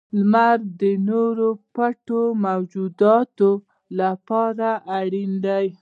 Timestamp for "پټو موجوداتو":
1.75-3.51